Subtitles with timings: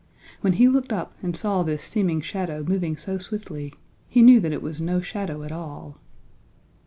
[0.39, 3.71] When he looked up and saw this seeming shadow moving so swiftly
[4.09, 5.99] he knew that it was no shadow at all.